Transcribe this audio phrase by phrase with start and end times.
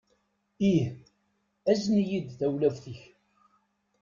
[0.69, 0.87] Ih.
[1.71, 3.01] Azen-iyi-d tawlaft-ik.